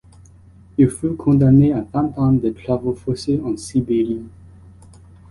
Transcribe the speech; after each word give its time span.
Il 0.79 0.89
fut 0.89 1.13
condamné 1.13 1.73
à 1.73 1.81
vingt 1.81 2.17
ans 2.17 2.31
de 2.33 2.49
travaux 2.49 2.95
forcés 2.95 3.39
en 3.45 3.55
Sibérie. 3.55 4.23